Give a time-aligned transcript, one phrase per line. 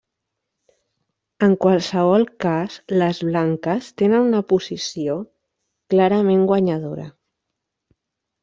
[1.47, 5.21] En qualsevol cas, les blanques tenen una posició
[5.95, 7.07] clarament guanyadora.